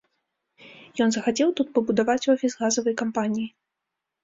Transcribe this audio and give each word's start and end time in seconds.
Ён 1.05 1.09
захацеў 1.15 1.51
тут 1.61 1.67
пабудаваць 1.77 2.17
офіс 2.35 2.51
газавай 2.65 2.99
кампаніі. 3.05 3.47